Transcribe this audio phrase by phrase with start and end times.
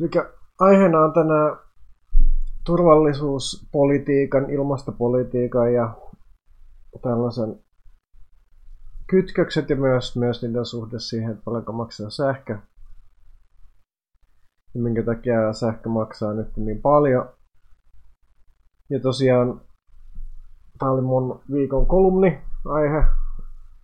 [0.00, 0.10] Eli
[0.58, 1.58] aiheena on tänään
[2.64, 5.94] turvallisuuspolitiikan, ilmastopolitiikan ja
[7.02, 7.60] tällaisen
[9.06, 12.58] kytkökset ja myös, myös niiden suhde siihen, että paljonko maksaa sähkö.
[14.74, 17.28] Ja minkä takia sähkö maksaa nyt niin paljon.
[18.90, 19.60] Ja tosiaan
[20.78, 23.04] tämä oli mun viikon kolumni aihe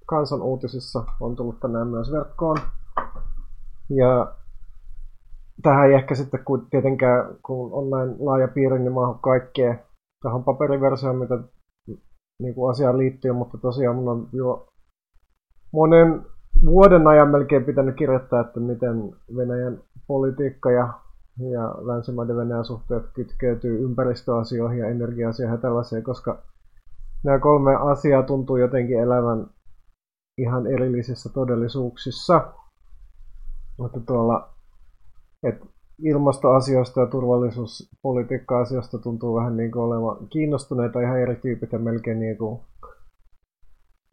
[0.07, 1.05] kansan uutisissa.
[1.21, 2.57] On tullut tänään myös verkkoon.
[3.91, 4.35] Ja
[5.63, 9.75] tähän ei ehkä sitten kun tietenkään, kun on näin laaja piiri, niin mahu kaikkea
[10.23, 11.39] tähän paperiversioon, mitä
[12.43, 14.69] niin kuin asiaan liittyy, mutta tosiaan mun on jo
[15.73, 16.27] monen
[16.67, 20.89] vuoden ajan melkein pitänyt kirjoittaa, että miten Venäjän politiikka ja,
[21.51, 26.43] ja länsimaiden Venäjän suhteet kytkeytyy ympäristöasioihin ja energia-asioihin ja tällaiseen, koska
[27.25, 29.47] nämä kolme asiaa tuntuu jotenkin elävän
[30.39, 32.53] ihan erillisissä todellisuuksissa.
[33.79, 34.54] Mutta tuolla
[35.49, 35.67] että
[36.03, 42.39] ilmastoasioista ja turvallisuuspolitiikka-asioista tuntuu vähän niin kuin olevan kiinnostuneita ihan eri tyypit ja melkein niin
[42.39, 42.61] kuin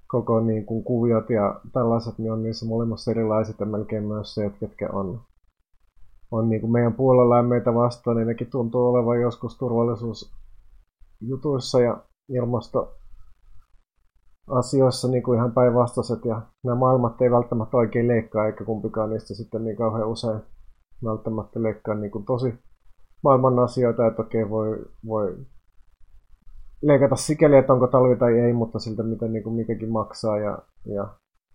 [0.07, 4.45] koko niin kuin kuviot ja tällaiset, niin on niissä molemmissa erilaiset ja melkein myös se,
[4.45, 5.21] että ketkä on,
[6.31, 11.97] on niin kuin meidän puolella ja meitä vastaan, niin nekin tuntuu olevan joskus turvallisuusjutuissa ja
[12.29, 12.95] ilmasto
[14.47, 19.33] asioissa niin kuin ihan päinvastaiset ja nämä maailmat ei välttämättä oikein leikkaa eikä kumpikaan niistä
[19.33, 20.41] sitten niin kauhean usein
[21.05, 22.53] välttämättä leikkaa niin kuin tosi
[23.23, 25.37] maailman asioita, että okei voi, voi
[26.81, 30.59] leikata sikäli, että onko talvi tai ei, mutta siltä mitä niin kuin mikäkin maksaa ja,
[30.85, 31.07] ja,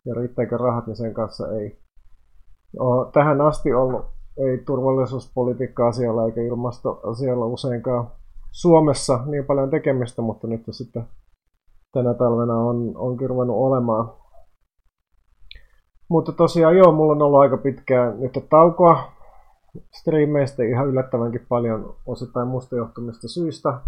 [0.07, 1.79] ja riittääkö rahat, niin sen kanssa ei
[2.79, 8.11] ole tähän asti ollut ei turvallisuuspolitiikka-asialla eikä ilmastoasialla useinkaan
[8.53, 11.05] Suomessa niin paljon tekemistä, mutta nyt sitten
[11.93, 14.13] tänä talvena on, on ruvennut olemaan.
[16.09, 19.16] Mutta tosiaan joo, mulla on ollut aika pitkään nyt taukoa
[20.01, 23.81] striimeistä ihan yllättävänkin paljon osittain musta johtumista syistä.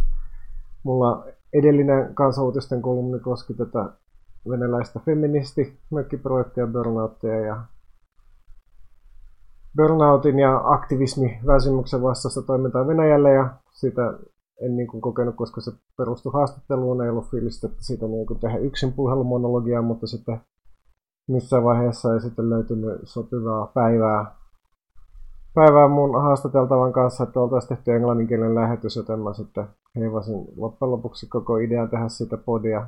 [0.82, 3.84] Mulla edellinen kansanuutisten kolumni koski tätä
[4.48, 7.64] venäläistä feministi mökkiprojektia, burnouttia ja
[9.76, 14.18] burnoutin ja aktivismi väsymyksen vastaista toimintaa Venäjälle ja sitä
[14.62, 18.40] en niin kuin kokenut, koska se perustui haastatteluun, ei ollut fiilistä, että siitä niin kuin
[18.40, 20.40] tehdä yksin puhelumonologiaa, mutta sitten
[21.28, 24.37] missään vaiheessa ei sitten löytynyt sopivaa päivää
[25.58, 31.26] päivää mun haastateltavan kanssa, että oltaisiin tehty englanninkielinen lähetys, joten mä sitten heivasin loppujen lopuksi
[31.26, 32.86] koko idean tehdä sitä podia.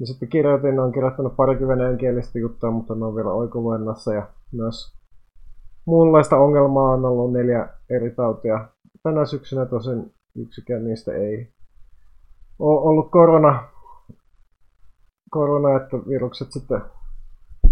[0.00, 4.94] Ja sitten kirjoitin, on kirjoittanut parikin venäjänkielistä juttua, mutta ne on vielä oikoluennassa ja myös
[5.84, 8.68] muunlaista ongelmaa on ollut neljä eri tautia.
[9.02, 11.52] Tänä syksynä tosin yksikään niistä ei
[12.58, 13.64] ole ollut korona,
[15.30, 16.80] korona että virukset sitten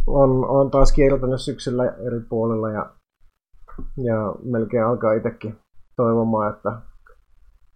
[0.07, 2.91] on, on taas kiertänyt syksyllä eri puolilla ja
[3.97, 5.59] ja melkein alkaa itsekin
[5.97, 6.73] toivomaan, että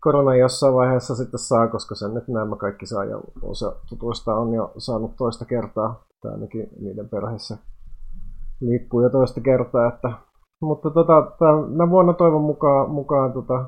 [0.01, 4.55] korona jossain vaiheessa sitten saa, koska sen nyt nämä kaikki saa ja osa tutuista on
[4.55, 7.59] jo saanut toista kertaa, tai ainakin niiden perheessä
[8.61, 10.13] liikkuu jo toista kertaa, että
[10.61, 13.65] mutta tota, tänä vuonna toivon mukaan, mukaan tota,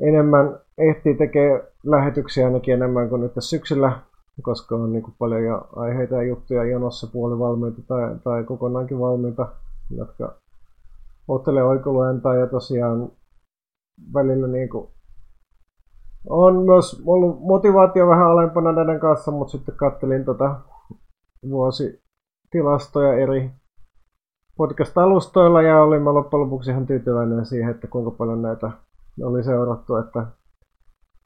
[0.00, 4.00] enemmän ehtii tekee lähetyksiä ainakin enemmän kuin nyt syksyllä,
[4.42, 9.48] koska on niin paljon jo aiheita ja juttuja jonossa puolivalmiita tai, tai kokonaankin valmiita,
[9.90, 10.34] jotka
[11.34, 13.12] ottelee oikoluentaa ja tosiaan
[14.14, 14.88] välillä niin kuin
[16.28, 20.60] on myös ollut motivaatio vähän alempana näiden kanssa, mutta sitten kattelin tota
[21.50, 23.50] vuositilastoja eri
[24.56, 28.70] podcast-alustoilla ja olin mä loppujen lopuksi ihan tyytyväinen siihen, että kuinka paljon näitä
[29.22, 30.26] oli seurattu, että,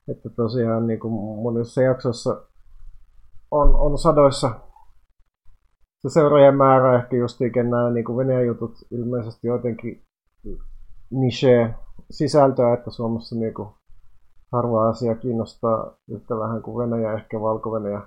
[0.08, 1.12] että tosiaan niin kuin
[1.42, 2.42] monissa jaksossa
[3.50, 4.50] on, on sadoissa
[6.04, 10.02] se seuraajien määrä ehkä justiikin nämä niin kuin Venäjän jutut ilmeisesti jotenkin
[11.10, 11.74] niche
[12.10, 13.68] sisältöä, että Suomessa niin kuin
[14.52, 18.00] harva asia kiinnostaa yhtä vähän kuin Venäjä, ehkä Valko-Venäjä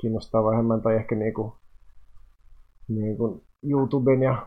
[0.00, 1.52] kiinnostaa vähemmän, tai ehkä niin kuin,
[2.88, 4.46] niin kuin YouTuben ja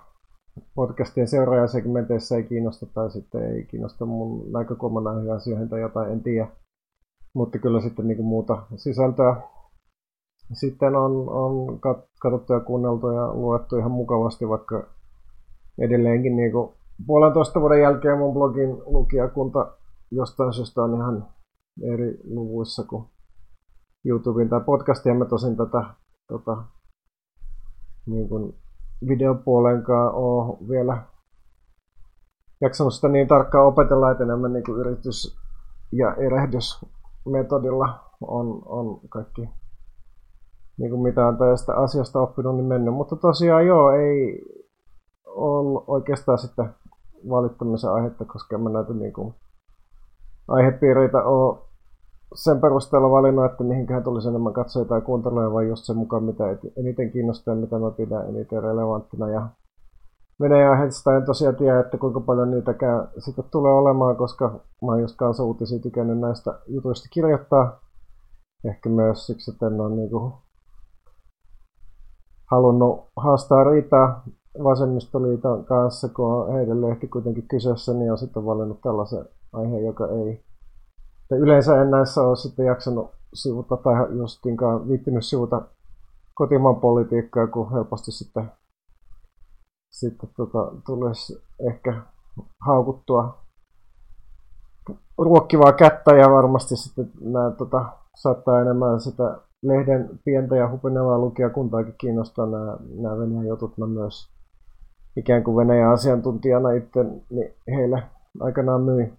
[0.75, 6.23] podcastien seuraajasegmenteissä ei kiinnosta, tai sitten ei kiinnosta mun näkökulma näihin asioihin tai jotain, en
[6.23, 6.47] tiedä.
[7.35, 9.35] Mutta kyllä sitten niin kuin muuta sisältöä
[10.53, 11.79] sitten on, on
[12.21, 14.87] katsottu ja kuunneltu ja luettu ihan mukavasti, vaikka
[15.79, 16.73] edelleenkin niin kuin
[17.07, 19.71] puolentoista vuoden jälkeen mun blogin lukijakunta
[20.11, 21.27] jostain syystä on ihan
[21.93, 23.05] eri luvuissa kuin
[24.05, 25.13] YouTuben tai podcastia.
[25.13, 25.83] Mä tosin tätä
[26.27, 26.63] tota,
[28.05, 28.55] niin kuin
[29.07, 31.03] videopuolenkaan ole vielä
[32.61, 35.37] jaksanut sitä niin tarkkaan opetella, että enemmän niin kuin yritys-
[35.91, 39.49] ja erehdysmetodilla on, on kaikki
[40.77, 42.93] niin kuin mitä on tästä asiasta oppinut, niin mennyt.
[42.93, 44.41] Mutta tosiaan joo, ei
[45.25, 46.69] ole oikeastaan sitten
[47.29, 49.33] valittamisen aihetta, koska mä näitä niin kuin,
[50.47, 51.57] aihepiireitä ole
[52.35, 56.43] sen perusteella valinnut, että mihinkähän tulisi enemmän katsoa tai kuuntelemaan, vai just sen mukaan, mitä
[56.77, 59.29] eniten kiinnostaa mitä mä pidän eniten relevanttina.
[59.29, 59.47] Ja
[60.41, 64.49] Venäjän aiheista en tosiaan tiedä, että kuinka paljon niitäkään sitten tulee olemaan, koska
[64.81, 67.79] mä oon just kanssa uutisia tykännyt näistä jutuista kirjoittaa.
[68.65, 70.33] Ehkä myös siksi, että en ole niin kuin
[72.51, 74.23] halunnut haastaa riitaa
[74.63, 80.07] vasemmistoliiton kanssa, kun on heidän lehti kuitenkin kyseessä, niin on sitten valinnut tällaisen aiheen, joka
[80.07, 80.43] ei
[81.31, 85.61] yleensä en näissä ole sitten jaksanut sivuta tai justinkaan viittinyt sivuta
[86.33, 88.51] kotimaan politiikkaa, kun helposti sitten,
[89.89, 92.01] sitten tota, tulisi ehkä
[92.65, 93.37] haukuttua
[95.17, 97.85] ruokkivaa kättä ja varmasti sitten nämä tota,
[98.15, 103.77] saattaa enemmän sitä lehden pientä ja hupenevaa lukijakuntaakin kiinnostaa nämä, nämä Venäjän jutut.
[103.77, 104.29] Mä myös
[105.15, 108.03] ikään kuin Venäjän asiantuntijana itse niin heille
[108.39, 109.17] aikanaan myin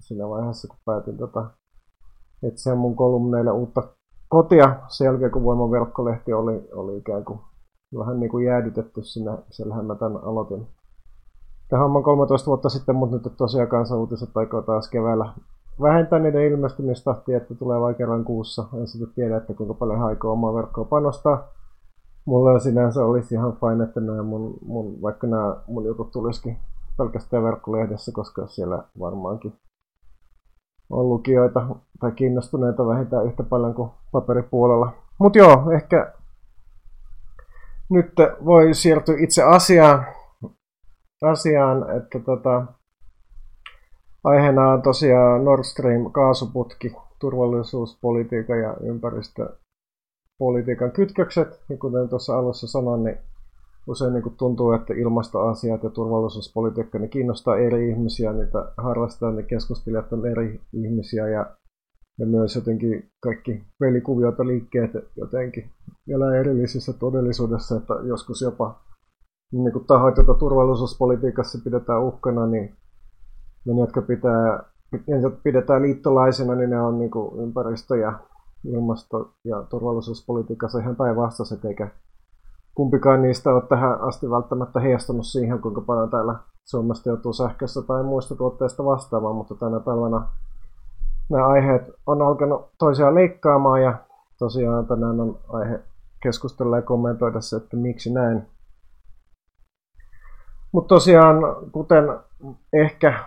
[0.00, 1.50] siinä vaiheessa, kun päätin tota,
[2.42, 3.82] etsiä mun kolumneille uutta
[4.28, 7.40] kotia sen jälkeen, kun Voiman verkkolehti oli, oli ikään kuin
[7.98, 9.38] vähän niin kuin jäädytetty sinne.
[9.50, 10.66] Siellähän mä tämän aloitin.
[11.68, 15.32] Tähän on 13 vuotta sitten, mutta nyt tosiaan kanssa uutiset aikoo taas keväällä
[15.82, 18.64] vähentää niiden ilmestymistahtia, että tulee vain kerran kuussa.
[18.80, 21.48] En sitten tiedä, että kuinka paljon aikoo omaa verkkoa panostaa.
[22.24, 26.58] Mulla sinänsä olisi ihan fine, että nämä mun, mun, vaikka nämä mun jutut tulisikin
[26.98, 29.52] pelkästään verkkolehdessä, koska siellä varmaankin
[30.90, 31.66] on lukijoita
[32.00, 34.92] tai kiinnostuneita vähintään yhtä paljon kuin paperipuolella.
[35.18, 36.12] Mutta joo, ehkä
[37.90, 38.12] nyt
[38.44, 40.06] voi siirtyä itse asiaan,
[41.22, 42.66] asiaan että tota,
[44.26, 51.60] aiheena on tosiaan Nord Stream kaasuputki, turvallisuuspolitiikan ja ympäristöpolitiikan kytkökset.
[51.68, 53.18] Ja kuten tuossa alussa sanoin, niin
[53.86, 60.12] usein niin tuntuu, että ilmastoasiat ja turvallisuuspolitiikka ne kiinnostaa eri ihmisiä, niitä harrastaa, ne keskustelijat
[60.12, 61.56] on eri ihmisiä ja,
[62.18, 65.70] ja myös jotenkin kaikki velikuviot ja liikkeet jotenkin
[66.08, 68.80] elää erillisissä todellisuudessa, että joskus jopa
[69.52, 72.76] niin kuin tahot, joita turvallisuuspolitiikassa pidetään uhkana, niin
[73.66, 74.62] ne, jotka pitää,
[75.42, 78.18] pidetään liittolaisena, niin ne on niin kuin ympäristö- ja
[78.64, 81.88] ilmasto- ja turvallisuuspolitiikassa ihan päinvastaiset, eikä
[82.74, 86.34] kumpikaan niistä ole tähän asti välttämättä heijastunut siihen, kuinka paljon täällä
[86.64, 90.22] Suomesta joutuu sähkössä tai muista tuotteista vastaamaan, mutta tänä päivänä
[91.30, 93.98] nämä aiheet on alkanut toisiaan leikkaamaan ja
[94.38, 95.80] tosiaan tänään on aihe
[96.22, 98.42] keskustella ja kommentoida se, että miksi näin.
[100.72, 101.36] Mutta tosiaan,
[101.72, 102.04] kuten
[102.72, 103.24] ehkä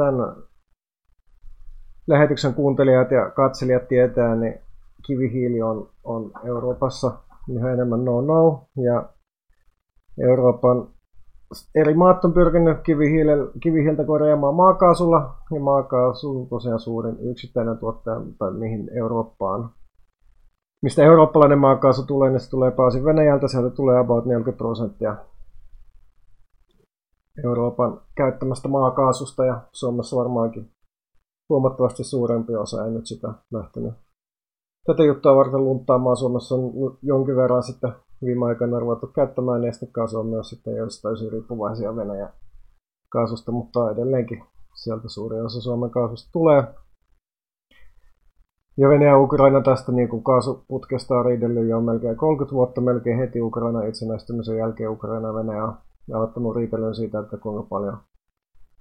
[0.00, 0.36] tämän
[2.06, 4.60] lähetyksen kuuntelijat ja katselijat tietää, niin
[5.06, 7.12] kivihiili on, on Euroopassa
[7.54, 9.08] yhä enemmän no-no, ja
[10.28, 10.88] Euroopan
[11.74, 12.78] eri maat on pyrkinyt
[13.60, 19.70] kivihiiltä korjaamaan maakaasulla, ja maakaasu on tosiaan suurin yksittäinen tuottaja, tai mihin Eurooppaan.
[20.82, 25.16] Mistä eurooppalainen maakaasu tulee, niin se tulee pääosin Venäjältä, sieltä tulee about 40 prosenttia
[27.44, 30.70] Euroopan käyttämästä maakaasusta, ja Suomessa varmaankin
[31.48, 33.94] huomattavasti suurempi osa ei nyt sitä lähtenyt
[34.86, 37.92] tätä juttua varten lunttaamaan Suomessa on jonkin verran sitten
[38.24, 42.32] viime aikoina ruvettu käyttämään nestekaasua myös sitten jos täysin riippuvaisia Venäjän
[43.08, 46.64] kaasusta, mutta edelleenkin sieltä suuri osa Suomen kaasusta tulee.
[48.76, 53.18] Ja Venäjä ja Ukraina tästä niin kuin kaasuputkesta on riidellyt jo melkein 30 vuotta, melkein
[53.18, 55.74] heti Ukraina itsenäistymisen jälkeen Ukraina ja Venäjä on
[56.14, 57.98] aloittanut riitelyn siitä, että kuinka paljon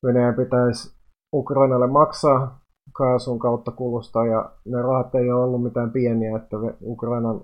[0.03, 0.99] Venäjä pitäisi
[1.33, 2.59] Ukrainalle maksaa
[2.93, 7.41] kaasun kautta kulusta ja ne rahat ei ole ollut mitään pieniä, että Ukrainan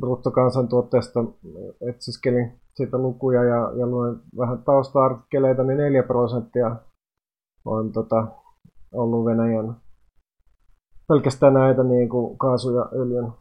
[0.00, 1.24] bruttokansantuotteesta
[1.88, 6.76] etsiskelin siitä lukuja ja, ja luin vähän tausta-artikkeleita, niin 4 prosenttia
[7.64, 8.26] on tota,
[8.92, 9.76] ollut Venäjän
[11.08, 13.32] pelkästään näitä niin kuin kaasu- ja öljyn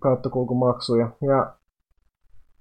[0.00, 1.10] kauttakulkumaksuja.
[1.20, 1.54] Ja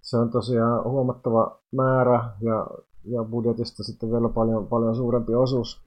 [0.03, 2.67] se on tosiaan huomattava määrä ja,
[3.03, 5.81] ja budjetista sitten vielä paljon, paljon suurempi osuus.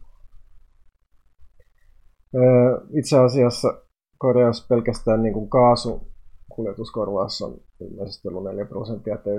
[2.90, 3.75] Itse asiassa
[4.18, 6.06] korjaus pelkästään niin kuin kaasu
[6.49, 9.30] kuljetuskorvaus on ilmeisesti ollut 4 prosenttia, että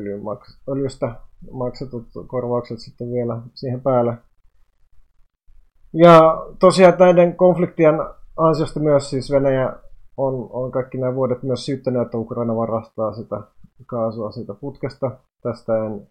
[0.70, 1.16] öljystä
[1.52, 4.18] maksetut korvaukset sitten vielä siihen päälle.
[5.94, 7.96] Ja tosiaan näiden konfliktien
[8.38, 9.74] ansiosta myös siis Venäjä
[10.18, 13.42] on, on kaikki nämä vuodet myös syyttänyt, että Ukraina varastaa sitä
[13.86, 15.12] kaasua siitä putkesta.
[15.42, 16.08] Tästä en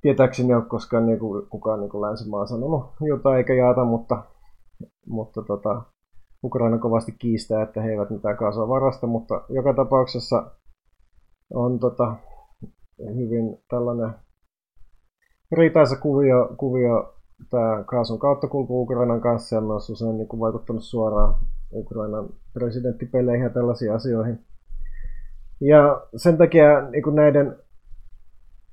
[0.00, 4.22] tietääkseni ole koskaan niin kuin, kukaan niin kuin länsimaa sanonut jotain eikä jaata, mutta
[5.06, 5.82] mutta tota,
[6.44, 10.50] Ukraina kovasti kiistää, että he eivät mitään kaasua varasta, mutta joka tapauksessa
[11.54, 12.16] on tota,
[12.98, 14.14] hyvin tällainen
[15.52, 17.14] riitaisa kuvio, kuvio
[17.50, 21.34] tämä kaasun kauttakulku Ukrainan kanssa ja myös usein niin kuin vaikuttanut suoraan
[21.76, 24.38] Ukrainan presidenttipeleihin ja tällaisiin asioihin.
[25.60, 27.56] Ja sen takia niin kuin näiden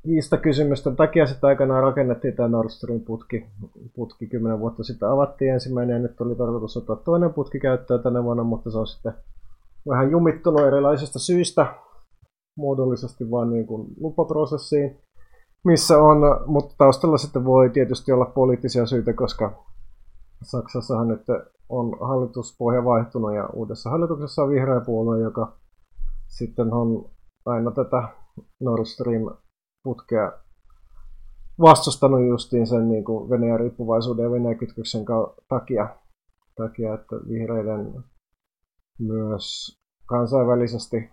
[0.04, 3.46] kiistakysymysten takia sitten aikanaan rakennettiin tämä Nord Stream putki.
[3.96, 8.24] Putki kymmenen vuotta sitten avattiin ensimmäinen ja nyt oli tarkoitus ottaa toinen putki käyttöön tänä
[8.24, 9.14] vuonna, mutta se on sitten
[9.90, 11.66] vähän jumittunut erilaisista syistä,
[12.58, 14.98] muodollisesti vaan niin kuin lupaprosessiin,
[15.64, 19.64] missä on, mutta taustalla sitten voi tietysti olla poliittisia syitä, koska
[20.44, 21.26] Saksassahan nyt
[21.70, 25.58] on hallituspohja vaihtunut ja uudessa hallituksessa on vihreä puolue, joka
[26.28, 27.10] sitten on
[27.46, 28.08] aina tätä
[28.60, 29.38] Nord Stream
[29.84, 30.32] putkea
[31.62, 35.06] vastustanut justiin sen niin kuin Venäjän riippuvaisuuden ja Venäjän kytköksen
[35.50, 35.96] takia,
[36.56, 38.04] takia, että vihreiden
[39.00, 41.10] myös kansainvälisesti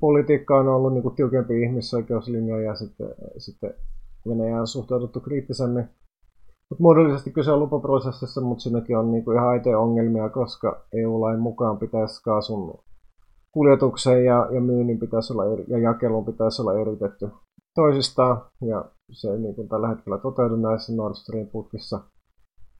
[0.00, 3.74] politiikka on ollut niin kuin tiukempi ihmisoikeuslinja ja sitten, sitten
[4.28, 5.88] Venäjään suhtauduttu kriittisemmin.
[6.70, 11.40] Mutta muodollisesti kyse on lupaprosessissa, mutta siinäkin on niin kuin ihan aitoja ongelmia, koska EU-lain
[11.40, 12.78] mukaan pitäisi kaasun
[13.52, 17.28] kuljetuksen ja, ja myynnin pitäisi olla eri, ja jakelun pitäisi olla eritetty
[17.74, 22.00] toisistaan, ja se ei niin kuin tällä hetkellä toteudu näissä Nord Stream-putkissa.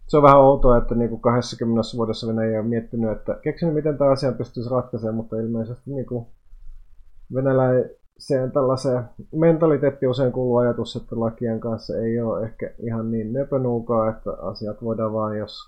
[0.08, 3.98] Se on vähän outoa, että niin kuin 20 vuodessa Venäjä on miettinyt, että keksinyt, miten
[3.98, 6.26] tämä asia pystyisi ratkaisemaan, mutta ilmeisesti niin kuin
[8.20, 14.10] venäläiseen tällaiseen mentaliteettiin usein kuuluu ajatus, että lakien kanssa ei ole ehkä ihan niin nöpönuukaa,
[14.10, 15.58] että asiat voidaan vain, jos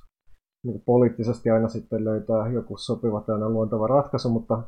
[0.65, 4.63] niin poliittisesti aina sitten löytää joku sopiva tai luontava ratkaisu, mutta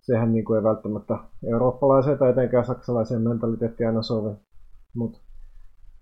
[0.00, 1.18] sehän niin kuin ei välttämättä
[1.52, 4.30] eurooppalaiseen tai etenkään saksalaiseen mentaliteettiin aina sovi.
[4.94, 5.20] Mut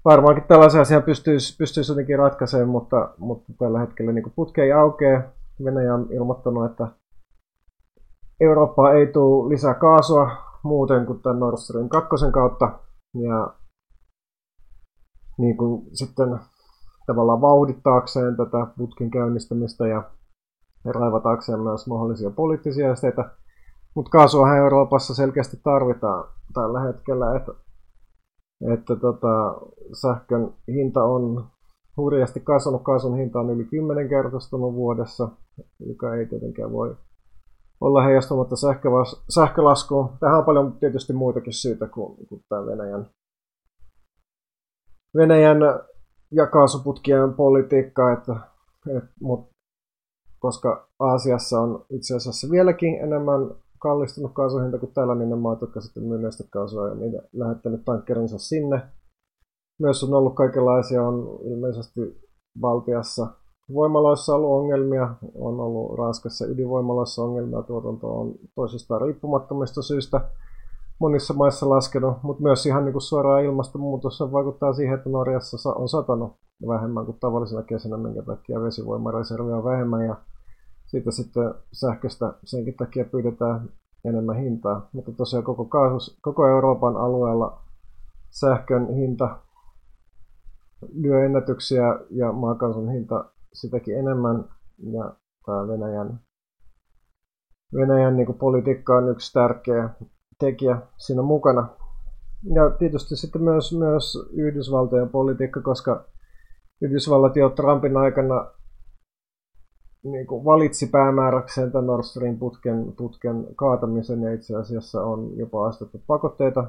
[0.04, 5.22] varmaankin tällaisen asian pystyisi, pystyisi jotenkin ratkaisemaan, mutta, mutta tällä hetkellä niin putke ei aukea.
[5.64, 6.88] Venäjä on ilmoittanut, että
[8.40, 12.78] Eurooppaan ei tule lisää kaasua muuten kuin tämän Nord Stream 2 kautta.
[13.14, 13.54] Ja
[15.38, 16.40] niin kuin sitten
[17.06, 20.10] tavallaan vauhdittaakseen tätä putkin käynnistämistä ja
[20.84, 23.30] raivataakseen myös mahdollisia poliittisia esteitä
[23.94, 27.52] mutta kaasuahan Euroopassa selkeästi tarvitaan tällä hetkellä, että,
[28.72, 29.60] että tota,
[30.00, 31.46] sähkön hinta on
[31.96, 32.82] hurjasti kasvanut.
[32.82, 35.28] Kaasun hinta on yli 10 kertaistunut vuodessa,
[35.86, 36.96] joka ei tietenkään voi
[37.80, 38.56] olla heijastumatta
[39.28, 40.10] sähkölaskuun.
[40.20, 43.06] Tähän on paljon tietysti muitakin syitä kuin, kuin tämä Venäjän,
[45.16, 45.58] Venäjän
[46.32, 48.36] ja kaasuputkien politiikka, että,
[48.96, 49.48] että, mut,
[50.38, 55.80] koska Aasiassa on itse asiassa vieläkin enemmän kallistunut kaasuhinta kuin täällä, niin ne maat, jotka
[55.80, 58.82] sitten myy nestekaasua ja niitä lähettänyt tankkerinsa sinne.
[59.78, 62.00] Myös on ollut kaikenlaisia, on ilmeisesti
[62.60, 63.26] Baltiassa
[63.72, 70.20] voimaloissa ollut ongelmia, on ollut Ranskassa ydinvoimaloissa ongelmia, tuotanto on toisistaan riippumattomista syistä
[70.98, 75.88] monissa maissa laskenut, mutta myös ihan niin kuin suoraan ilmastonmuutos vaikuttaa siihen, että Norjassa on
[75.88, 76.32] satanut
[76.68, 80.16] vähemmän kuin tavallisena kesänä, minkä takia vesivoimareserviä on vähemmän ja
[80.86, 83.68] siitä sitten sähköstä senkin takia pyydetään
[84.04, 84.88] enemmän hintaa.
[84.92, 87.58] Mutta tosiaan koko, kaasus, koko Euroopan alueella
[88.30, 89.36] sähkön hinta
[90.94, 94.44] lyö ennätyksiä ja maakaasun hinta sitäkin enemmän.
[94.92, 95.14] Ja
[95.46, 96.20] tämä Venäjän,
[97.74, 99.90] Venäjän niin politiikka on yksi tärkeä
[100.38, 101.68] tekijä siinä mukana.
[102.54, 106.04] Ja tietysti sitten myös, myös Yhdysvaltojen politiikka, koska
[106.82, 108.50] Yhdysvallat jo Trumpin aikana
[110.04, 115.66] niin kuin valitsi päämääräkseen tämän Nord Stream putken, putken kaatamisen ja itse asiassa on jopa
[115.66, 116.64] astettu pakotteita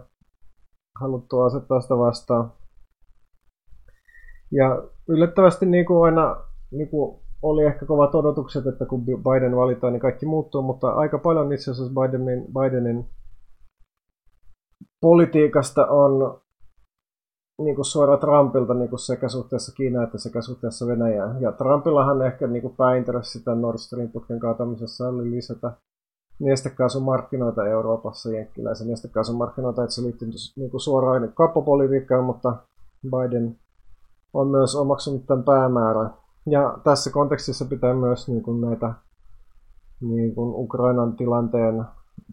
[1.00, 2.52] haluttu asettaa sitä vastaan.
[4.52, 9.94] Ja yllättävästi niin kuin aina niin kuin oli ehkä kovat odotukset, että kun Biden valitaan,
[9.94, 13.06] niin kaikki muuttuu, mutta aika paljon itse asiassa Bidenin, Bidenin
[15.02, 16.42] politiikasta on
[17.62, 21.42] niin kuin suoraan Trumpilta niin kuin sekä suhteessa Kiinaan että sekä suhteessa Venäjään.
[21.42, 25.72] Ja Trumpillahan ehkä niin kuin pääintressi tämän Nord Stream-putken kaatamisessa oli lisätä
[26.40, 32.56] nestekaasumarkkinoita Euroopassa, jenkkiläisen nestekaasumarkkinoita, että se liittyy niin kuin suoraan kappapolitiikkaan, mutta
[33.04, 33.60] Biden
[34.34, 36.14] on myös omaksunut tämän päämäärän.
[36.46, 38.94] Ja tässä kontekstissa pitää myös niin kuin näitä
[40.02, 41.86] niin kuin Ukrainan tilanteen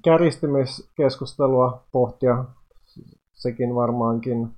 [0.05, 2.45] kärjistymiskeskustelua pohtia.
[3.33, 4.49] Sekin varmaankin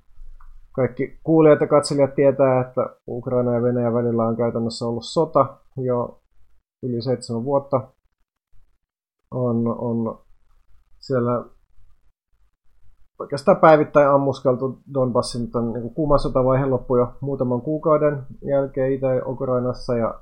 [0.71, 6.21] kaikki kuulijat ja katselijat tietää, että Ukraina ja Venäjä välillä on käytännössä ollut sota jo
[6.83, 7.87] yli seitsemän vuotta.
[9.31, 10.19] On, on
[10.99, 11.45] siellä
[13.19, 20.19] oikeastaan päivittäin ammuskeltu Donbassin tämän niin kuuma sotavaihe loppui jo muutaman kuukauden jälkeen Itä-Ukrainassa ja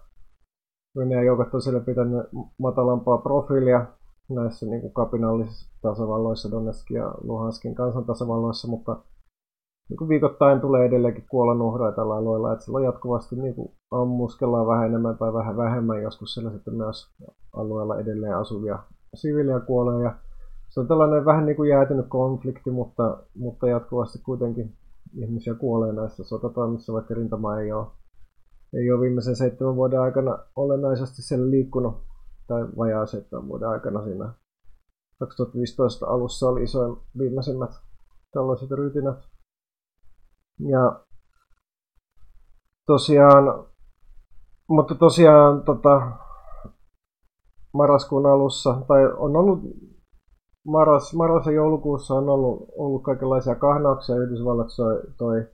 [0.97, 3.85] Venäjän joukot on siellä pitänyt matalampaa profiilia
[4.29, 8.97] näissä niin kuin kapinallisissa tasavalloissa, Donetskin ja Luhanskin kansantasavalloissa, mutta
[9.89, 14.67] niin kuin viikoittain tulee edelleenkin kuolonuhreja tällä alueella, että siellä on jatkuvasti niin kuin ammuskellaan
[14.67, 17.15] vähän enemmän tai vähän vähemmän, joskus siellä sitten myös
[17.53, 18.79] alueella edelleen asuvia
[19.13, 20.15] siviiliä kuolee ja
[20.73, 24.73] se on tällainen vähän niin kuin jäätynyt konflikti, mutta, mutta jatkuvasti kuitenkin
[25.13, 27.87] ihmisiä kuolee näissä sotatoimissa, vaikka rintama ei ole,
[28.73, 32.03] ei ole viimeisen seitsemän vuoden aikana olennaisesti siellä liikkunut,
[32.47, 34.33] tai vajaa seitsemän vuoden aikana siinä
[35.19, 37.71] 2015 alussa oli isoin viimeisimmät
[38.31, 39.19] tällaiset rytinät.
[40.59, 40.99] Ja
[42.85, 43.65] tosiaan,
[44.67, 46.11] mutta tosiaan tota,
[47.73, 49.59] marraskuun alussa, tai on ollut
[50.67, 54.15] marras, marras ja joulukuussa on ollut, ollut kaikenlaisia kahnauksia.
[54.15, 55.45] Yhdysvallat soi, toi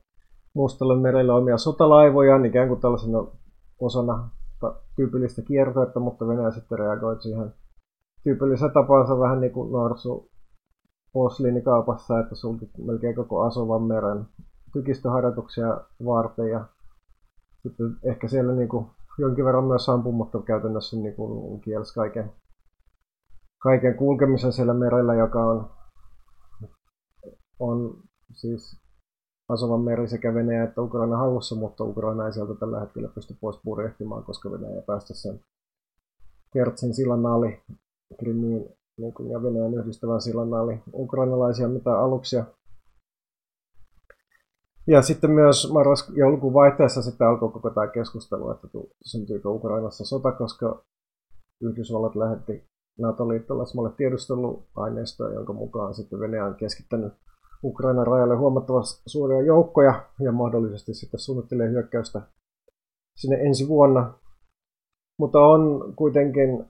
[0.54, 3.28] Mustalle merelle omia sotalaivoja ikään kuin tällaisena
[3.80, 4.30] osana
[4.96, 7.54] tyypillistä kiertoetta, mutta Venäjä sitten reagoi siihen
[8.24, 10.30] tyypillisessä tapansa vähän niin kuin norsu
[11.14, 14.26] posliinikaupassa, että sulki melkein koko Asovan meren
[14.74, 16.66] tykistöharjoituksia varten ja
[17.64, 18.86] sitten ehkä siellä niin kuin
[19.18, 22.32] jonkin verran myös ampui, mutta käytännössä niin kuin kielsi kaiken,
[23.60, 25.70] kaiken kulkemisen siellä merellä, joka on,
[27.60, 28.82] on siis
[29.50, 33.60] Asovan meri sekä Venäjä että Ukraina hallussa, mutta Ukraina ei sieltä tällä hetkellä pysty pois
[33.64, 35.40] purjehtimaan, koska Venäjä päästä sen
[36.54, 37.64] Kertsin sillan ali
[38.20, 42.46] Krimiin niin kuin, ja Venäjän yhdistävän sillan ali ukrainalaisia mitä aluksia.
[44.88, 48.68] Ja sitten myös marras joulukuun vaihteessa sitten alkoi koko tämä keskustelu, että
[49.06, 50.84] syntyykö Ukrainassa sota, koska
[51.62, 52.69] Yhdysvallat lähetti
[53.00, 57.14] NATO-liittolaismalle tiedusteluaineistoa, jonka mukaan sitten Venäjä on keskittänyt
[57.64, 62.22] Ukrainan rajalle huomattavasti suuria joukkoja ja mahdollisesti sitten suunnittelee hyökkäystä
[63.16, 64.14] sinne ensi vuonna.
[65.20, 66.66] Mutta on kuitenkin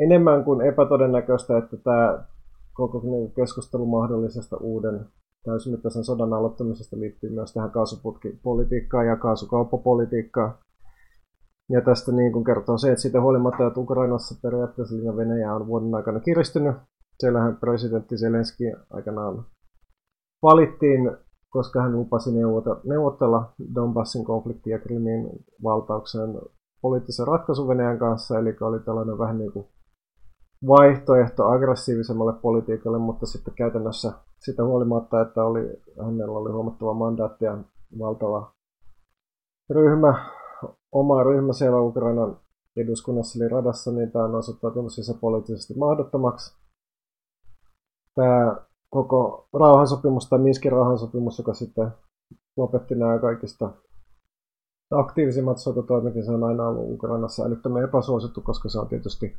[0.00, 2.24] enemmän kuin epätodennäköistä, että tämä
[2.72, 3.02] koko
[3.36, 5.06] keskustelu mahdollisesta uuden
[5.44, 10.58] täysimittaisen sodan aloittamisesta liittyy myös tähän kaasuputkipolitiikkaan ja kaasukauppapolitiikkaan.
[11.70, 15.94] Ja tästä niin kuin kertoo se, että siitä huolimatta, että Ukrainassa periaatteessa Venäjä on vuoden
[15.94, 16.76] aikana kiristynyt.
[17.18, 19.44] Siellähän presidentti Zelenski aikanaan
[20.42, 21.16] valittiin,
[21.50, 22.30] koska hän lupasi
[22.84, 25.30] neuvotella Donbassin konfliktin ja Krimin
[25.62, 26.40] valtauksen
[26.82, 29.66] poliittisen ratkaisun Venäjän kanssa, eli oli tällainen vähän niin kuin
[30.66, 35.60] vaihtoehto aggressiivisemmalle politiikalle, mutta sitten käytännössä sitä huolimatta, että oli,
[36.04, 37.58] hänellä oli huomattava mandaatti ja
[37.98, 38.52] valtava
[39.70, 40.35] ryhmä,
[40.92, 42.36] oma ryhmä siellä Ukrainan
[42.76, 46.56] eduskunnassa eli radassa, niin tämä on osoittautunut sisäpoliittisesti mahdottomaksi.
[48.14, 48.56] Tämä
[48.90, 51.88] koko rauhansopimus tai Minskin rauhansopimus, joka sitten
[52.56, 53.70] lopetti nämä kaikista
[54.90, 59.36] aktiivisimmat sotatoimet, niin se on aina ollut Ukrainassa älyttömän epäsuosittu, koska se on tietysti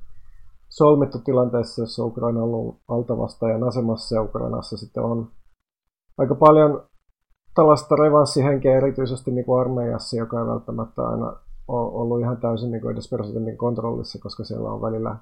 [0.70, 5.32] solmittu tilanteessa, jossa Ukraina on ollut altavastaajan asemassa ja Ukrainassa sitten on
[6.18, 6.84] aika paljon
[7.58, 11.26] tällaista revanssihenkeä erityisesti niin kuin armeijassa, joka ei välttämättä aina
[11.68, 15.18] ole ollut ihan täysin niin kuin edes presidentin kontrollissa, koska siellä on välillä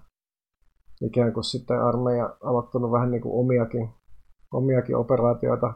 [1.02, 3.90] ikään kuin sitten armeija aloittanut vähän niin kuin omiakin,
[4.54, 5.74] omiakin operaatioita,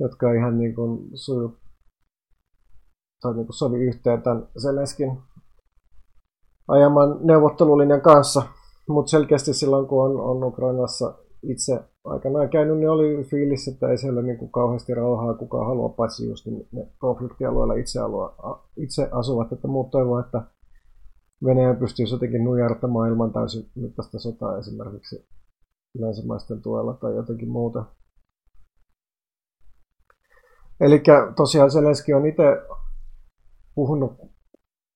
[0.00, 1.56] jotka ihan niin kuin suju,
[3.22, 5.18] tai niin kuin sovi yhteen tämän Zelenskin
[6.68, 8.42] ajaman neuvottelulinjan kanssa.
[8.88, 13.98] Mutta selkeästi silloin, kun on, on Ukrainassa itse aikanaan käynyt, niin oli fiilis, että ei
[13.98, 18.34] siellä niin kuin kauheasti rauhaa kukaan halua, paitsi just ne konfliktialueilla itse, alua,
[18.76, 20.42] itse asuvat, että muut toivovat, että
[21.44, 25.28] Venäjä pystyisi jotenkin nujartamaan ilman täysin mittaista sotaa esimerkiksi
[25.98, 27.84] länsimaisten tuella tai jotenkin muuta.
[30.80, 31.02] Eli
[31.36, 32.42] tosiaan Zelenski on itse
[33.74, 34.12] puhunut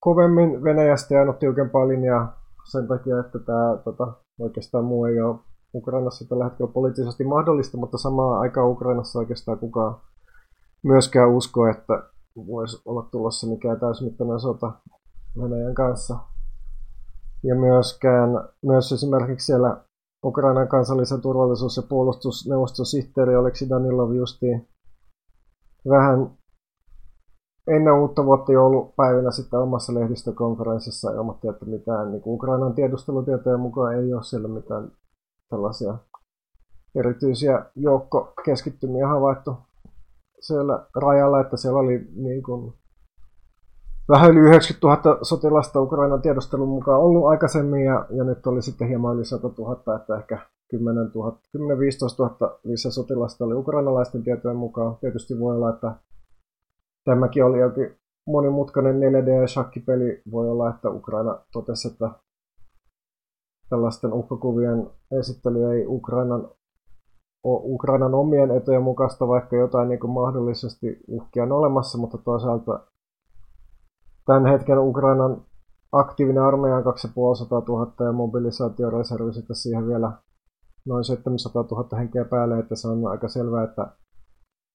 [0.01, 5.39] kovemmin Venäjästä ja tiukempaa linjaa sen takia, että tämä tota, oikeastaan muu ei ole
[5.75, 9.97] Ukrainassa tällä hetkellä poliittisesti mahdollista, mutta samaan aikaan Ukrainassa oikeastaan kukaan
[10.83, 12.03] myöskään usko, että
[12.37, 14.73] voisi olla tulossa mikään täysmittainen sota
[15.43, 16.19] Venäjän kanssa.
[17.43, 18.31] Ja myöskään,
[18.63, 19.85] myös esimerkiksi siellä
[20.25, 24.69] Ukrainan kansallisen turvallisuus- ja puolustusneuvoston sihteeri Oleksi Danilov justiin
[25.89, 26.31] vähän
[27.67, 34.15] ennen uutta vuotta joulupäivinä sitten omassa lehdistökonferenssissa ilmoitti, että mitään niin Ukrainan tiedustelutietojen mukaan ei
[34.15, 34.91] ole siellä mitään
[35.51, 35.99] tällaisia
[36.95, 39.57] erityisiä joukkokeskittymiä havaittu
[40.41, 42.75] siellä rajalla, että siellä oli niin kuin
[44.09, 48.89] vähän yli 90 000 sotilasta Ukrainan tiedustelun mukaan ollut aikaisemmin ja, ja nyt oli sitten
[48.89, 50.39] hieman yli 100 000, että ehkä
[50.71, 51.11] 10 10-15
[52.19, 54.97] 000 lisää sotilasta oli ukrainalaisten tietojen mukaan.
[55.01, 55.95] Tietysti voi olla, että
[57.05, 60.23] Tämäkin oli jokin monimutkainen 4D-shakkipeli.
[60.31, 62.11] Voi olla, että Ukraina totesi, että
[63.71, 66.49] tällaisten uhkakuvien esittely ei Ukrainan
[67.45, 72.81] Ukrainan omien etujen mukaista, vaikka jotain niin kuin mahdollisesti uhkia on olemassa, mutta toisaalta
[74.27, 75.43] tämän hetken Ukrainan
[75.93, 80.13] aktiivinen armeija on 2500 000 ja mobilisaatioreservi sitten siihen vielä
[80.87, 83.87] noin 700 000 henkeä päälle, että se on aika selvää, että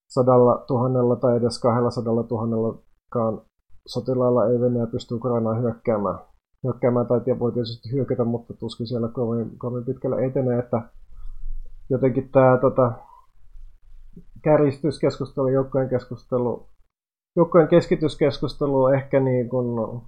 [0.09, 3.41] sadalla tuhannella tai edes kahdella sadalla tuhannellakaan
[3.87, 6.19] sotilailla ei Venäjä pysty Ukrainaan hyökkäämään.
[6.63, 10.81] Hyökkäämään tai voi tietysti hyökätä, mutta tuskin siellä kovin, kovin pitkälle etenee, että
[11.89, 12.91] jotenkin tämä tota,
[14.41, 16.67] kärjistyskeskustelu, joukkojen keskustelu,
[17.35, 20.01] joukkojen keskityskeskustelu ehkä niin kuin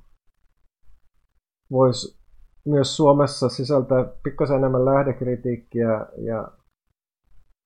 [1.72, 2.18] voisi
[2.66, 6.52] myös Suomessa sisältää pikkasen enemmän lähdekritiikkiä ja,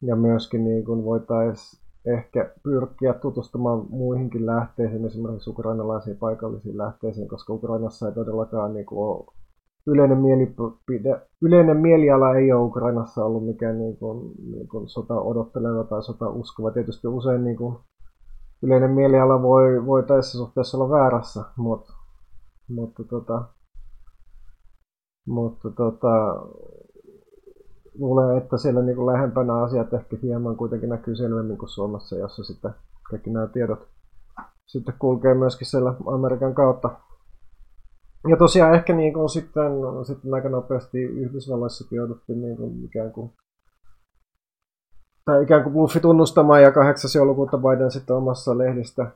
[0.01, 7.53] ja myöskin niin kuin voitaisiin ehkä pyrkiä tutustumaan muihinkin lähteisiin, esimerkiksi ukrainalaisiin paikallisiin lähteisiin, koska
[7.53, 9.25] Ukrainassa ei todellakaan niin kuin ole
[9.87, 15.83] yleinen, mielipide, yleinen mieliala ei ole Ukrainassa ollut mikään niin kuin, niin kuin sota odotteleva
[15.83, 16.71] tai sota uskova.
[16.71, 17.77] Tietysti usein niin kuin,
[18.61, 21.93] yleinen mieliala voi, voi tässä suhteessa olla väärässä, mutta,
[22.69, 23.43] mutta, tota,
[25.27, 26.45] mutta tota,
[27.99, 32.43] luulen, että siellä niin kuin lähempänä asiat ehkä hieman kuitenkin näkyy selvemmin kuin Suomessa, jossa
[32.43, 32.71] sitten
[33.09, 33.87] kaikki nämä tiedot
[34.71, 36.89] sitten kulkee myöskin siellä Amerikan kautta.
[38.29, 39.71] Ja tosiaan ehkä niin kuin sitten,
[40.03, 43.31] sitten aika nopeasti Yhdysvalloissakin jouduttiin niin kuin ikään kuin
[45.25, 47.11] tai ikään kuin bluffi tunnustamaan ja 8.
[47.15, 49.11] joulukuuta Biden sitten omassa lehdistä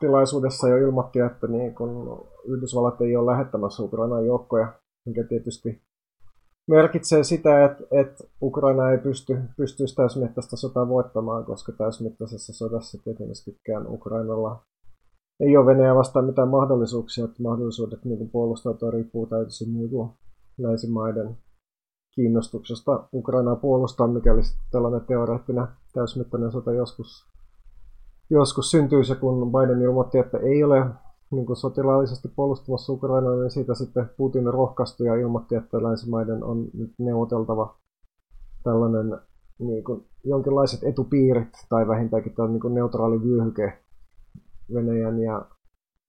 [0.00, 4.72] tilaisuudessa jo ilmoitti, että niin kun Yhdysvallat ei ole lähettämässä Ukrainaan joukkoja,
[5.06, 5.82] mikä tietysti
[6.66, 13.86] merkitsee sitä, että, että Ukraina ei pysty, pystyisi täysmittaista sotaa voittamaan, koska täysmittaisessa sodassa tietenkään
[13.88, 14.64] Ukrainalla
[15.40, 19.90] ei ole Venäjä vastaan mitään mahdollisuuksia, että mahdollisuudet niin puolustautua riippuu täysin niin
[20.58, 21.36] länsimaiden
[22.14, 27.26] kiinnostuksesta Ukrainaa puolustaa, mikäli tällainen teoreettinen täysmittainen sota joskus,
[28.30, 30.86] joskus syntyisi, kun Biden ilmoitti, että ei ole
[31.34, 36.66] niin kuin sotilaallisesti puolustamassa Ukrainaa, niin siitä sitten Putin rohkaistui ja ilmoitti, että länsimaiden on
[36.74, 37.76] nyt neuvoteltava
[38.62, 39.20] tällainen
[39.58, 43.78] niin kuin, jonkinlaiset etupiirit tai vähintäänkin tämä niin neutraali vyöhyke
[44.74, 45.46] Venäjän ja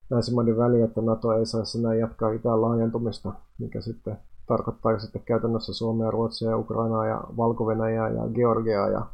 [0.09, 5.73] länsimaiden väliin, että NATO ei saisi enää jatkaa itään laajentumista, mikä sitten tarkoittaa sitten käytännössä
[5.73, 9.05] Suomea, Ruotsia ja Ukrainaa ja valko ja Georgiaa ja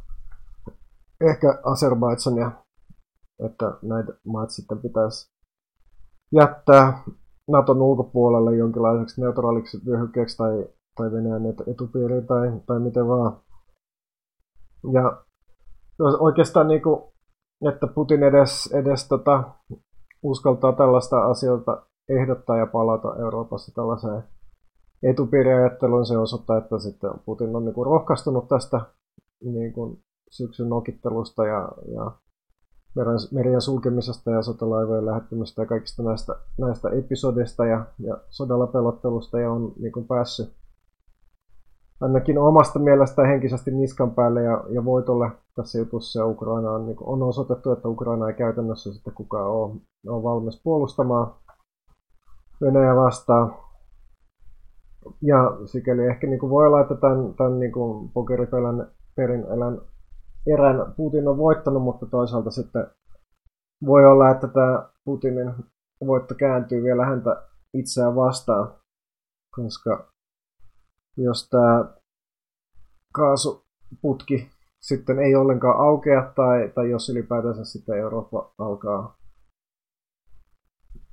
[1.22, 2.52] ehkä Azerbaidsania,
[3.40, 5.32] että näitä maat sitten pitäisi
[6.32, 7.04] jättää
[7.48, 10.66] Naton ulkopuolelle jonkinlaiseksi neutraaliksi vyöhykkeeksi tai,
[10.96, 11.42] tai Venäjän
[11.72, 13.38] etupiiriin tai, tai miten vaan.
[14.94, 15.24] Ja
[16.20, 17.02] oikeastaan niin kuin,
[17.70, 19.44] että Putin edes, edes tota,
[20.24, 24.24] uskaltaa tällaista asioita ehdottaa ja palata Euroopassa tällaiseen
[25.04, 28.82] etupiiriajatteluun, se osoittaa, että sitten Putin on niin kuin rohkaistunut tästä
[29.44, 32.12] niin kuin syksyn nokittelusta ja, ja
[33.32, 39.52] merien sulkemisesta ja sotalaivojen lähettämistä ja kaikista näistä, näistä episodista ja, ja sodalla pelottelusta ja
[39.52, 40.54] on niin kuin päässyt
[42.02, 46.96] ainakin omasta mielestä henkisesti niskan päälle ja, ja voitolle tässä jutussa ja Ukraina on, niin
[46.96, 49.76] kuin, on osoitettu, että Ukraina ei käytännössä sitten kukaan ole,
[50.08, 51.34] ole valmis puolustamaan
[52.62, 53.56] Venäjä vastaan.
[55.22, 59.82] Ja sikäli ehkä niin kuin voi olla, että tämän, tämän niin kuin pokeripelän perin elän
[60.48, 62.88] erän Putin on voittanut, mutta toisaalta sitten
[63.86, 65.54] voi olla, että tämä Putinin
[66.08, 68.74] voitto kääntyy vielä häntä itseään vastaan,
[69.56, 70.12] koska
[71.18, 71.86] jos tämä
[73.14, 74.50] kaasuputki
[74.80, 79.18] sitten ei ollenkaan aukea tai, tai jos ylipäätänsä sitten Eurooppa alkaa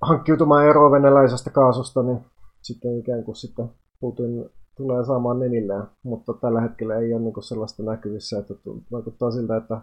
[0.02, 2.24] hankkiutumaan eroa venäläisestä kaasusta, niin
[2.62, 7.82] sitten ikään kuin sitten Putin tulee saamaan nenillään, mutta tällä hetkellä ei ole niin sellaista
[7.82, 8.54] näkyvissä, että
[8.92, 9.80] vaikuttaa siltä, että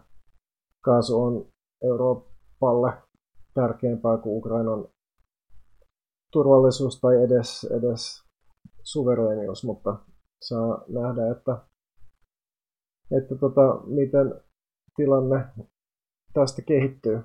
[0.81, 1.45] kaasu on
[1.83, 2.93] Euroopalle
[3.53, 4.87] tärkeämpää kuin Ukrainan
[6.31, 8.23] turvallisuus tai edes, edes
[8.83, 9.95] suvereenius, mutta
[10.41, 11.57] saa nähdä, että,
[13.17, 14.41] että tota, miten
[14.95, 15.45] tilanne
[16.33, 17.19] tästä kehittyy.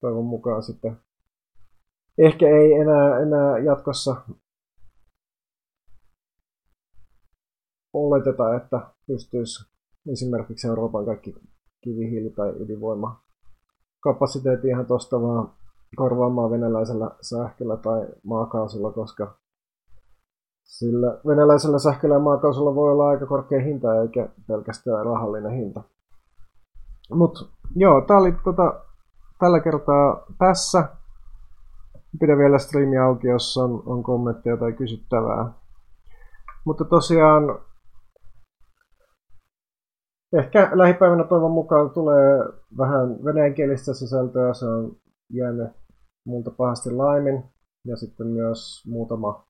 [0.00, 0.96] Toivon mukaan sitten
[2.18, 4.16] ehkä ei enää, enää jatkossa
[8.06, 9.70] oleteta, että pystyisi
[10.12, 11.34] esimerkiksi Euroopan kaikki
[11.80, 13.20] kivihiili- tai ydinvoima
[14.00, 15.48] kapasiteetti ihan tuosta vaan
[15.96, 19.34] korvaamaan venäläisellä sähköllä tai maakaasulla, koska
[20.64, 25.82] sillä venäläisellä sähköllä ja maakaasulla voi olla aika korkea hinta eikä pelkästään rahallinen hinta.
[27.14, 27.40] Mutta
[27.76, 28.80] joo, tää oli tota,
[29.38, 30.88] tällä kertaa tässä.
[32.20, 35.52] Pidä vielä striimi auki, jos on, on kommentteja tai kysyttävää.
[36.64, 37.60] Mutta tosiaan
[40.32, 42.38] ehkä lähipäivänä toivon mukaan tulee
[42.78, 44.54] vähän venäjänkielistä sisältöä.
[44.54, 44.96] Se on
[45.32, 45.68] jäänyt
[46.24, 47.44] multa pahasti laimin.
[47.84, 49.46] Ja sitten myös muutama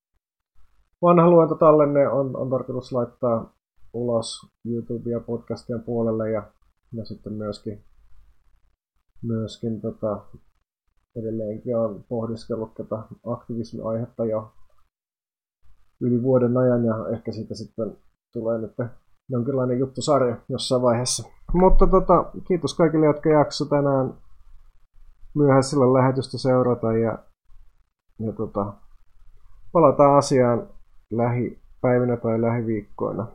[1.03, 3.55] vanha luentotallenne on, on tarkoitus laittaa
[3.93, 6.51] ulos YouTube- ja podcastien puolelle ja,
[6.93, 7.85] ja sitten myöskin,
[9.23, 10.21] myöskin tota,
[11.17, 14.53] edelleenkin on pohdiskellut tätä aktivismiaihetta jo
[16.01, 17.97] yli vuoden ajan ja ehkä siitä sitten
[18.33, 18.77] tulee nyt
[19.29, 21.29] jonkinlainen juttusarja jossain vaiheessa.
[21.53, 24.15] Mutta tota, kiitos kaikille, jotka jakso tänään
[25.35, 27.19] myöhäisellä lähetystä seurata ja,
[28.19, 28.73] ja tota,
[29.73, 30.69] palataan asiaan
[31.11, 33.27] lähipäivinä tai lähiviikkoina.